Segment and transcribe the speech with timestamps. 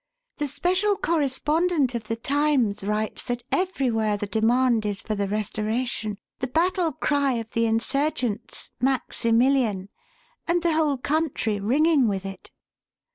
[0.37, 6.17] The special correspondent of the Times writes that everywhere the demand is for the Restoration,
[6.39, 9.89] the battle cry of the insurgents 'Maximilian!'
[10.47, 12.49] and the whole country ringing with it."